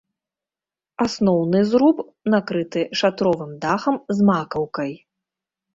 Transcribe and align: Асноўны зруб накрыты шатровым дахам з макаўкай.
Асноўны 1.05 1.59
зруб 1.73 1.97
накрыты 2.35 2.81
шатровым 3.03 3.51
дахам 3.69 3.95
з 4.19 4.31
макаўкай. 4.33 4.91